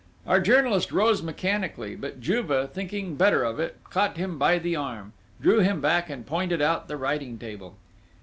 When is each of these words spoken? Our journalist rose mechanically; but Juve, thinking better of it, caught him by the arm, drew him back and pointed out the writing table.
Our 0.25 0.39
journalist 0.39 0.91
rose 0.91 1.21
mechanically; 1.21 1.95
but 1.95 2.19
Juve, 2.19 2.71
thinking 2.71 3.15
better 3.17 3.43
of 3.43 3.59
it, 3.59 3.77
caught 3.91 4.17
him 4.17 4.39
by 4.39 4.57
the 4.57 4.75
arm, 4.75 5.13
drew 5.39 5.59
him 5.59 5.79
back 5.79 6.09
and 6.09 6.25
pointed 6.25 6.59
out 6.59 6.87
the 6.87 6.97
writing 6.97 7.37
table. 7.37 7.75